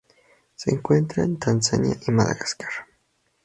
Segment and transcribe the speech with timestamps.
[0.55, 2.71] Se encuentra en Tanzania y Madagascar.